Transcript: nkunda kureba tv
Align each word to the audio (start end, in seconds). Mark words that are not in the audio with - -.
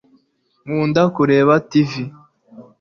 nkunda 0.65 1.01
kureba 1.15 1.53
tv 1.71 1.91